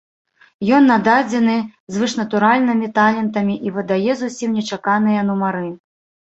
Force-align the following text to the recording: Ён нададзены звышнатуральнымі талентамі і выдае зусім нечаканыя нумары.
Ён 0.77 0.87
нададзены 0.91 1.57
звышнатуральнымі 1.97 2.87
талентамі 2.97 3.55
і 3.69 3.77
выдае 3.79 4.11
зусім 4.25 4.59
нечаканыя 4.59 5.21
нумары. 5.33 5.67